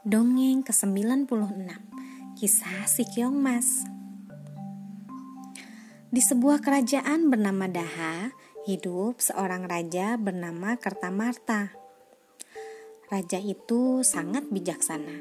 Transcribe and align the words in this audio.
Dongeng 0.00 0.64
ke-96 0.64 1.28
Kisah 2.40 2.88
si 2.88 3.04
Keong 3.04 3.36
Mas. 3.36 3.84
Di 6.08 6.24
sebuah 6.24 6.64
kerajaan 6.64 7.28
bernama 7.28 7.68
Daha 7.68 8.32
Hidup 8.64 9.20
seorang 9.20 9.68
raja 9.68 10.16
bernama 10.16 10.80
Kertamarta. 10.80 11.76
Raja 13.12 13.44
itu 13.44 14.00
sangat 14.00 14.48
bijaksana. 14.48 15.20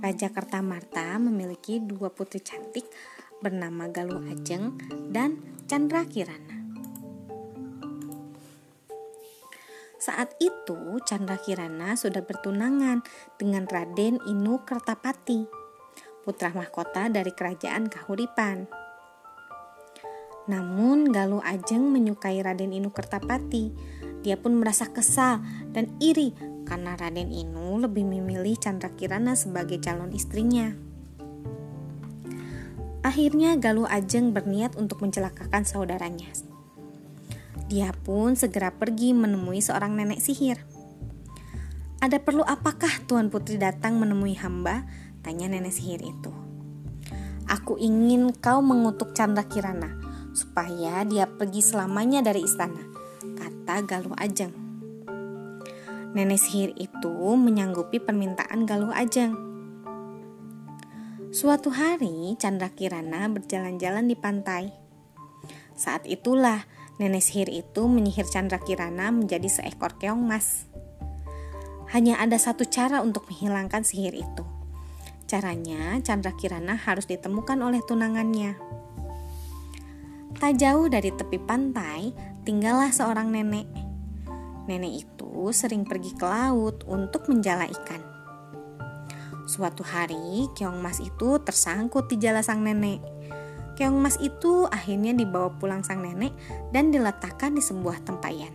Raja 0.00 0.32
Kertamarta 0.32 1.20
memiliki 1.20 1.84
dua 1.84 2.08
putri 2.16 2.40
cantik 2.40 2.88
bernama 3.44 3.92
Galuh 3.92 4.24
Ajeng 4.24 4.80
dan 5.12 5.36
Chandra 5.68 6.08
Kirana 6.08 6.59
Saat 10.00 10.32
itu 10.40 10.96
Chandra 11.04 11.36
Kirana 11.36 11.92
sudah 11.92 12.24
bertunangan 12.24 13.04
dengan 13.36 13.68
Raden 13.68 14.16
Inu 14.24 14.64
Kertapati, 14.64 15.44
putra 16.24 16.48
mahkota 16.56 17.12
dari 17.12 17.28
kerajaan 17.36 17.92
Kahuripan. 17.92 18.64
Namun 20.48 21.12
Galuh 21.12 21.44
Ajeng 21.44 21.92
menyukai 21.92 22.40
Raden 22.40 22.72
Inu 22.72 22.88
Kertapati. 22.88 23.76
Dia 24.24 24.40
pun 24.40 24.56
merasa 24.56 24.88
kesal 24.88 25.44
dan 25.76 25.92
iri 26.00 26.32
karena 26.64 26.96
Raden 26.96 27.28
Inu 27.28 27.84
lebih 27.84 28.08
memilih 28.08 28.56
Chandra 28.56 28.88
Kirana 28.96 29.36
sebagai 29.36 29.84
calon 29.84 30.16
istrinya. 30.16 30.72
Akhirnya 33.04 33.60
Galuh 33.60 33.88
Ajeng 33.88 34.32
berniat 34.32 34.80
untuk 34.80 35.04
mencelakakan 35.04 35.68
saudaranya, 35.68 36.32
dia 37.70 37.94
pun 37.94 38.34
segera 38.34 38.74
pergi 38.74 39.14
menemui 39.14 39.62
seorang 39.62 39.94
nenek 39.94 40.18
sihir. 40.18 40.58
Ada 42.02 42.18
perlu 42.18 42.42
apakah 42.42 42.90
Tuan 43.06 43.30
Putri 43.30 43.62
datang 43.62 43.94
menemui 44.02 44.34
hamba? 44.42 44.90
Tanya 45.22 45.46
nenek 45.46 45.70
sihir 45.70 46.02
itu. 46.02 46.34
Aku 47.46 47.78
ingin 47.78 48.34
kau 48.34 48.58
mengutuk 48.58 49.14
Chandra 49.14 49.46
Kirana 49.46 49.94
supaya 50.34 51.06
dia 51.06 51.30
pergi 51.30 51.62
selamanya 51.62 52.26
dari 52.26 52.42
istana, 52.42 52.82
kata 53.38 53.86
Galuh 53.86 54.18
Ajeng. 54.18 54.50
Nenek 56.10 56.42
sihir 56.42 56.74
itu 56.74 57.14
menyanggupi 57.38 58.02
permintaan 58.02 58.66
Galuh 58.66 58.90
Ajeng. 58.90 59.38
Suatu 61.30 61.70
hari, 61.70 62.34
Chandra 62.42 62.74
Kirana 62.74 63.30
berjalan-jalan 63.30 64.10
di 64.10 64.18
pantai. 64.18 64.74
Saat 65.78 66.10
itulah 66.10 66.66
Nenek 67.00 67.24
sihir 67.24 67.48
itu 67.48 67.88
menyihir 67.88 68.28
Chandra 68.28 68.60
Kirana 68.60 69.08
menjadi 69.08 69.48
seekor 69.48 69.96
keong 69.96 70.20
mas. 70.20 70.68
Hanya 71.96 72.20
ada 72.20 72.36
satu 72.36 72.68
cara 72.68 73.00
untuk 73.00 73.24
menghilangkan 73.32 73.80
sihir 73.88 74.12
itu. 74.12 74.44
Caranya, 75.24 75.96
Chandra 76.04 76.36
Kirana 76.36 76.76
harus 76.76 77.08
ditemukan 77.08 77.56
oleh 77.56 77.80
tunangannya. 77.88 78.52
Tak 80.36 80.60
jauh 80.60 80.92
dari 80.92 81.08
tepi 81.08 81.40
pantai, 81.40 82.12
tinggallah 82.44 82.92
seorang 82.92 83.32
nenek. 83.32 83.64
Nenek 84.68 85.08
itu 85.08 85.48
sering 85.56 85.88
pergi 85.88 86.12
ke 86.12 86.28
laut 86.28 86.84
untuk 86.84 87.32
menjala 87.32 87.64
ikan. 87.80 88.04
Suatu 89.48 89.80
hari, 89.88 90.52
keong 90.52 90.84
mas 90.84 91.00
itu 91.00 91.40
tersangkut 91.40 92.12
di 92.12 92.20
jala 92.20 92.44
sang 92.44 92.60
nenek 92.60 93.00
Keong 93.80 93.96
emas 93.96 94.20
itu 94.20 94.68
akhirnya 94.68 95.16
dibawa 95.16 95.48
pulang 95.56 95.80
sang 95.80 96.04
nenek 96.04 96.36
dan 96.68 96.92
diletakkan 96.92 97.56
di 97.56 97.64
sebuah 97.64 98.04
tempayan. 98.04 98.52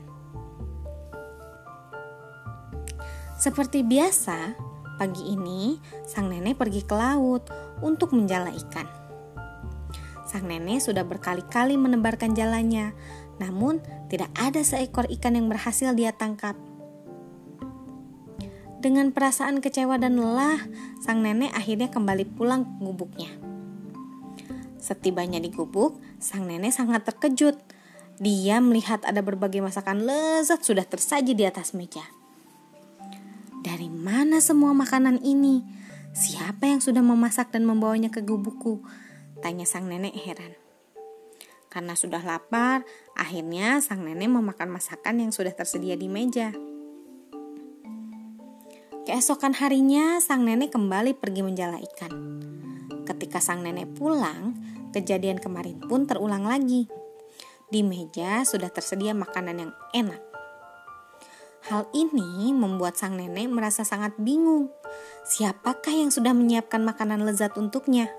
Seperti 3.42 3.82
biasa, 3.82 4.54
pagi 5.02 5.34
ini 5.34 5.82
sang 6.06 6.30
nenek 6.30 6.62
pergi 6.62 6.86
ke 6.86 6.94
laut 6.94 7.50
untuk 7.82 8.14
menjala 8.14 8.54
ikan. 8.54 8.86
Sang 10.30 10.45
nenek 10.45 10.86
sudah 10.86 11.02
berkali-kali 11.02 11.73
menebarkan 11.73 12.38
jalannya, 12.38 12.94
namun 13.42 13.82
tidak 14.14 14.30
ada 14.38 14.61
seekor 14.61 15.10
ikan 15.10 15.42
yang 15.42 15.49
berhasil 15.49 15.89
dia 15.98 16.14
tangkap. 16.14 16.54
Dengan 18.78 19.10
perasaan 19.10 19.58
kecewa 19.58 19.98
dan 19.98 20.22
lelah, 20.22 20.61
sang 21.02 21.26
nenek 21.26 21.49
akhirnya 21.58 21.89
kembali 21.89 22.30
pulang 22.38 22.61
ke 22.61 22.73
gubuknya. 22.86 23.45
Setibanya 24.86 25.42
di 25.42 25.50
gubuk, 25.50 25.98
sang 26.22 26.46
nenek 26.46 26.70
sangat 26.70 27.10
terkejut. 27.10 27.58
Dia 28.22 28.62
melihat 28.62 29.02
ada 29.02 29.26
berbagai 29.26 29.58
masakan 29.58 30.06
lezat 30.06 30.62
sudah 30.62 30.86
tersaji 30.86 31.34
di 31.34 31.42
atas 31.42 31.73
meja. 31.73 32.06
Dari 33.66 33.90
mana 33.90 34.38
semua 34.46 34.78
makanan 34.78 35.26
ini? 35.26 35.66
Siapa 36.14 36.70
yang 36.70 36.86
sudah 36.86 37.02
memasak 37.02 37.50
dan 37.50 37.66
membawanya 37.66 38.14
ke 38.14 38.22
gubukku? 38.22 38.86
Tanya 39.42 39.66
sang 39.66 39.90
nenek 39.90 40.14
heran. 40.22 40.54
Karena 41.73 41.98
sudah 41.98 42.22
lapar, 42.22 42.86
akhirnya 43.17 43.82
sang 43.82 44.06
nenek 44.06 44.30
memakan 44.30 44.70
masakan 44.70 45.17
yang 45.17 45.34
sudah 45.34 45.50
tersedia 45.50 45.98
di 45.98 46.06
meja. 46.06 46.54
Keesokan 49.10 49.58
harinya, 49.58 50.22
sang 50.22 50.46
nenek 50.46 50.70
kembali 50.70 51.17
pergi 51.17 51.42
menjala 51.42 51.82
ikan. 51.82 52.45
Ketika 53.25 53.41
sang 53.41 53.65
nenek 53.65 53.89
pulang, 53.97 54.53
Kejadian 54.93 55.41
kemarin 55.41 55.81
pun 55.81 56.05
terulang 56.05 56.45
lagi. 56.45 56.86
Di 57.73 57.81
meja 57.81 58.45
sudah 58.45 58.69
tersedia 58.69 59.17
makanan 59.17 59.58
yang 59.65 59.73
enak. 59.97 60.21
Hal 61.65 61.89
ini 61.97 62.53
membuat 62.53 62.93
sang 62.93 63.17
nenek 63.17 63.49
merasa 63.49 63.81
sangat 63.81 64.13
bingung. 64.21 64.69
Siapakah 65.25 65.89
yang 65.89 66.13
sudah 66.13 66.37
menyiapkan 66.37 66.86
makanan 66.86 67.25
lezat 67.25 67.58
untuknya? 67.58 68.13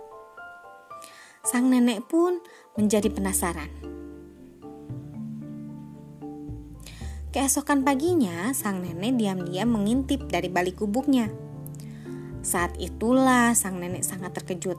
Sang 1.46 1.70
nenek 1.70 2.02
pun 2.10 2.42
menjadi 2.74 3.06
penasaran. 3.14 3.70
Keesokan 7.30 7.86
paginya, 7.86 8.50
sang 8.50 8.82
nenek 8.82 9.14
diam-diam 9.22 9.70
mengintip 9.70 10.26
dari 10.26 10.50
balik 10.50 10.82
gubuknya. 10.82 11.45
Saat 12.46 12.78
itulah 12.78 13.58
sang 13.58 13.82
nenek 13.82 14.06
sangat 14.06 14.38
terkejut 14.38 14.78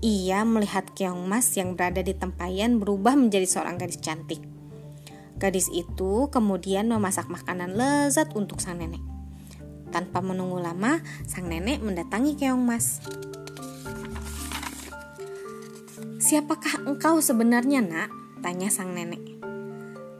ia 0.00 0.48
melihat 0.48 0.88
keong 0.96 1.28
mas 1.28 1.52
yang 1.60 1.76
berada 1.76 2.00
di 2.00 2.16
tempayan 2.16 2.80
berubah 2.80 3.12
menjadi 3.20 3.44
seorang 3.44 3.76
gadis 3.76 4.00
cantik. 4.00 4.40
Gadis 5.36 5.68
itu 5.72 6.32
kemudian 6.32 6.88
memasak 6.88 7.28
makanan 7.28 7.76
lezat 7.76 8.32
untuk 8.32 8.64
sang 8.64 8.80
nenek. 8.80 9.00
Tanpa 9.92 10.24
menunggu 10.24 10.56
lama, 10.56 11.04
sang 11.28 11.52
nenek 11.52 11.84
mendatangi 11.84 12.32
keong 12.40 12.64
mas. 12.64 13.04
Siapakah 16.20 16.88
engkau 16.88 17.20
sebenarnya, 17.20 17.84
Nak? 17.84 18.10
tanya 18.40 18.72
sang 18.72 18.96
nenek. 18.96 19.20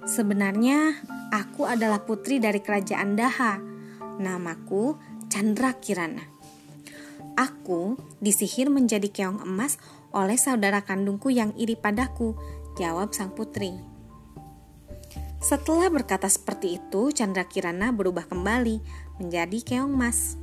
Sebenarnya, 0.05 1.01
aku 1.33 1.65
adalah 1.65 2.05
putri 2.05 2.37
dari 2.37 2.61
kerajaan 2.61 3.17
Daha. 3.17 3.57
Namaku 4.21 5.01
Chandra 5.33 5.73
Kirana. 5.81 6.40
Aku 7.41 7.97
disihir 8.21 8.69
menjadi 8.69 9.09
keong 9.09 9.41
emas 9.41 9.81
oleh 10.13 10.37
saudara 10.37 10.85
kandungku 10.85 11.33
yang 11.33 11.57
iri 11.57 11.73
padaku, 11.73 12.37
jawab 12.77 13.17
sang 13.17 13.33
putri. 13.33 13.81
Setelah 15.41 15.89
berkata 15.89 16.29
seperti 16.29 16.77
itu, 16.77 17.09
Chandra 17.17 17.49
Kirana 17.49 17.97
berubah 17.97 18.29
kembali 18.29 18.85
menjadi 19.17 19.57
keong 19.65 19.97
emas. 19.97 20.37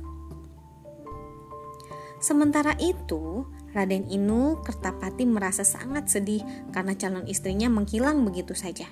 Sementara 2.18 2.74
itu, 2.82 3.46
Raden 3.70 4.10
Inu 4.10 4.58
Kertapati 4.66 5.22
merasa 5.22 5.62
sangat 5.62 6.10
sedih 6.10 6.42
karena 6.74 6.98
calon 6.98 7.30
istrinya 7.30 7.70
menghilang 7.70 8.26
begitu 8.26 8.58
saja. 8.58 8.90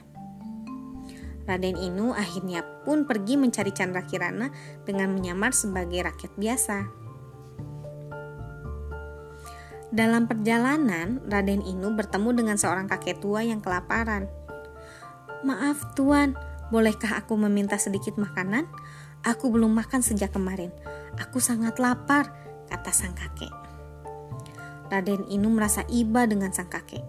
Raden 1.43 1.75
Inu 1.75 2.15
akhirnya 2.15 2.63
pun 2.87 3.03
pergi 3.03 3.35
mencari 3.35 3.75
Chandra 3.75 4.07
Kirana 4.07 4.55
dengan 4.87 5.11
menyamar 5.11 5.51
sebagai 5.51 6.07
rakyat 6.07 6.39
biasa. 6.39 7.06
Dalam 9.95 10.27
perjalanan, 10.27 11.23
Raden 11.31 11.63
Inu 11.63 11.95
bertemu 11.95 12.35
dengan 12.35 12.57
seorang 12.59 12.91
kakek 12.91 13.23
tua 13.23 13.47
yang 13.47 13.63
kelaparan. 13.63 14.27
Maaf 15.47 15.95
tuan, 15.95 16.35
bolehkah 16.75 17.15
aku 17.15 17.39
meminta 17.39 17.79
sedikit 17.79 18.19
makanan? 18.19 18.67
Aku 19.23 19.51
belum 19.55 19.71
makan 19.71 20.03
sejak 20.03 20.35
kemarin. 20.35 20.75
Aku 21.23 21.39
sangat 21.39 21.79
lapar, 21.79 22.35
kata 22.67 22.91
sang 22.91 23.15
kakek. 23.15 23.51
Raden 24.91 25.27
Inu 25.31 25.55
merasa 25.55 25.87
iba 25.87 26.27
dengan 26.27 26.51
sang 26.51 26.71
kakek. 26.71 27.03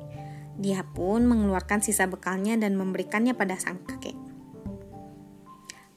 Dia 0.58 0.82
pun 0.82 1.26
mengeluarkan 1.30 1.86
sisa 1.86 2.10
bekalnya 2.10 2.58
dan 2.58 2.74
memberikannya 2.74 3.38
pada 3.38 3.58
sang 3.62 3.82
kakek. 3.86 4.18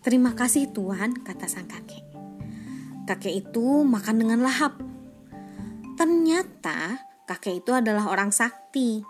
Terima 0.00 0.32
kasih 0.32 0.72
tuan, 0.72 1.12
kata 1.12 1.44
sang 1.44 1.68
kakek. 1.68 2.04
Kakek 3.04 3.44
itu 3.44 3.84
makan 3.84 4.16
dengan 4.16 4.40
lahap. 4.40 4.80
Ternyata 6.60 7.00
kakek 7.24 7.64
itu 7.64 7.72
adalah 7.72 8.12
orang 8.12 8.36
sakti. 8.36 9.00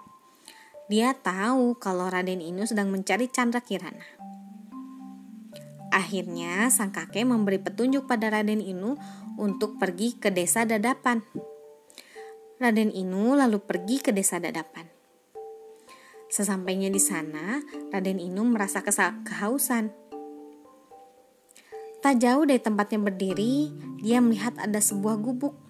Dia 0.87 1.19
tahu 1.19 1.75
kalau 1.83 2.07
Raden 2.07 2.39
Inu 2.39 2.63
sedang 2.63 2.95
mencari 2.95 3.27
Chandra 3.27 3.59
Kirana. 3.59 4.07
Akhirnya 5.91 6.71
sang 6.71 6.95
kakek 6.95 7.27
memberi 7.27 7.59
petunjuk 7.59 8.07
pada 8.07 8.31
Raden 8.31 8.63
Inu 8.63 8.95
untuk 9.35 9.83
pergi 9.83 10.15
ke 10.15 10.31
desa 10.31 10.63
Dadapan. 10.63 11.27
Raden 12.63 12.95
Inu 12.95 13.35
lalu 13.35 13.59
pergi 13.59 13.99
ke 13.99 14.15
desa 14.15 14.39
Dadapan. 14.39 14.87
Sesampainya 16.31 16.87
di 16.87 17.03
sana, 17.03 17.59
Raden 17.91 18.23
Inu 18.23 18.47
merasa 18.47 18.79
kehausan. 19.27 19.91
Tak 21.99 22.15
jauh 22.23 22.47
dari 22.47 22.63
tempatnya 22.63 23.03
berdiri, 23.03 23.75
dia 23.99 24.23
melihat 24.23 24.55
ada 24.55 24.79
sebuah 24.79 25.19
gubuk. 25.19 25.70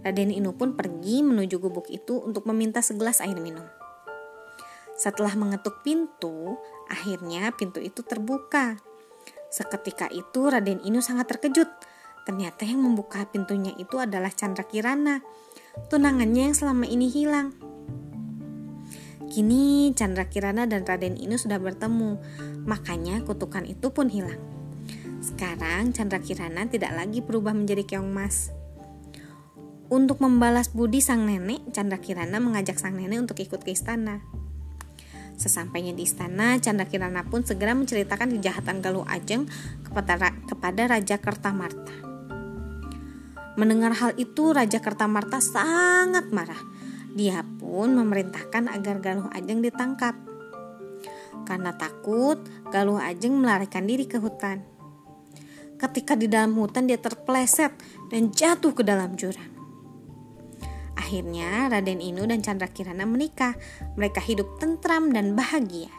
Raden 0.00 0.32
Inu 0.32 0.56
pun 0.56 0.76
pergi 0.76 1.20
menuju 1.20 1.60
gubuk 1.60 1.88
itu 1.92 2.20
untuk 2.20 2.48
meminta 2.48 2.80
segelas 2.80 3.20
air 3.20 3.36
minum. 3.36 3.64
Setelah 4.96 5.32
mengetuk 5.36 5.80
pintu, 5.84 6.56
akhirnya 6.88 7.52
pintu 7.56 7.80
itu 7.80 8.04
terbuka. 8.04 8.80
Seketika 9.52 10.08
itu 10.12 10.48
Raden 10.48 10.84
Inu 10.84 11.00
sangat 11.00 11.28
terkejut 11.32 11.68
Ternyata 12.24 12.68
yang 12.68 12.84
membuka 12.84 13.24
pintunya 13.26 13.72
itu 13.80 13.96
adalah 13.96 14.28
Chandra 14.30 14.62
Kirana, 14.62 15.24
tunangannya 15.88 16.52
yang 16.52 16.56
selama 16.56 16.84
ini 16.84 17.08
hilang. 17.08 17.56
Kini 19.30 19.94
Chandra 19.98 20.26
Kirana 20.26 20.66
dan 20.66 20.84
Raden 20.84 21.16
Inu 21.16 21.38
sudah 21.40 21.56
bertemu, 21.56 22.18
makanya 22.70 23.22
kutukan 23.24 23.64
itu 23.64 23.88
pun 23.94 24.06
hilang. 24.06 24.38
Sekarang 25.18 25.90
Chandra 25.90 26.20
Kirana 26.20 26.66
tidak 26.68 26.92
lagi 26.92 27.18
berubah 27.24 27.50
menjadi 27.50 27.82
keong 27.82 28.10
mas. 28.10 28.52
Untuk 29.90 30.22
membalas 30.22 30.70
budi 30.70 31.02
sang 31.02 31.26
nenek, 31.26 31.74
Chandra 31.74 31.98
Kirana 31.98 32.38
mengajak 32.38 32.78
sang 32.78 32.94
nenek 32.94 33.26
untuk 33.26 33.42
ikut 33.42 33.58
ke 33.66 33.74
istana. 33.74 34.22
Sesampainya 35.34 35.90
di 35.90 36.06
istana, 36.06 36.62
Chandra 36.62 36.86
Kirana 36.86 37.26
pun 37.26 37.42
segera 37.42 37.74
menceritakan 37.74 38.38
kejahatan 38.38 38.86
Galuh 38.86 39.02
Ajeng 39.10 39.50
kepada, 39.82 40.86
Raja 40.86 41.18
Kertamarta. 41.18 41.90
Mendengar 43.58 43.98
hal 43.98 44.14
itu, 44.14 44.54
Raja 44.54 44.78
Kertamarta 44.78 45.42
sangat 45.42 46.30
marah. 46.30 46.62
Dia 47.18 47.42
pun 47.58 47.90
memerintahkan 47.90 48.70
agar 48.70 49.02
Galuh 49.02 49.26
Ajeng 49.34 49.58
ditangkap. 49.58 50.14
Karena 51.50 51.74
takut, 51.74 52.38
Galuh 52.70 53.02
Ajeng 53.02 53.34
melarikan 53.42 53.90
diri 53.90 54.06
ke 54.06 54.22
hutan. 54.22 54.62
Ketika 55.82 56.14
di 56.14 56.30
dalam 56.30 56.54
hutan 56.54 56.86
dia 56.86 57.02
terpleset 57.02 57.74
dan 58.06 58.30
jatuh 58.30 58.70
ke 58.70 58.86
dalam 58.86 59.18
jurang. 59.18 59.49
Akhirnya 61.10 61.66
Raden 61.66 61.98
Inu 61.98 62.22
dan 62.30 62.38
Chandra 62.38 62.70
Kirana 62.70 63.02
menikah. 63.02 63.58
Mereka 63.98 64.22
hidup 64.22 64.62
tentram 64.62 65.10
dan 65.10 65.34
bahagia. 65.34 65.90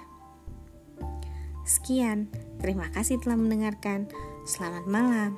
Sekian, 1.67 2.31
terima 2.63 2.87
kasih 2.95 3.19
telah 3.19 3.35
mendengarkan. 3.35 4.07
Selamat 4.47 4.87
malam. 4.87 5.35